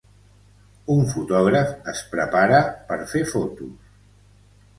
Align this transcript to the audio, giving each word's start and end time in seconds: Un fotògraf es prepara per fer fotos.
Un 0.93 1.03
fotògraf 1.11 1.91
es 1.93 2.01
prepara 2.15 2.63
per 2.89 2.99
fer 3.13 3.23
fotos. 3.35 3.95